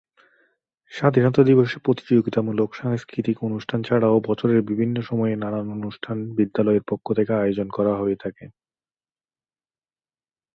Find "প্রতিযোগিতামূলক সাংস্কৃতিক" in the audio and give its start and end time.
1.79-3.37